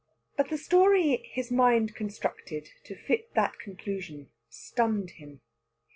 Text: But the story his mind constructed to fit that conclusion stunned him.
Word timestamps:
But 0.35 0.49
the 0.49 0.57
story 0.57 1.29
his 1.31 1.51
mind 1.51 1.93
constructed 1.93 2.71
to 2.85 2.95
fit 2.95 3.31
that 3.35 3.59
conclusion 3.59 4.31
stunned 4.49 5.11
him. 5.11 5.41